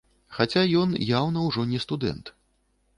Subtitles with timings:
[0.37, 2.37] Хаця ён яўна ўжо не студэнт.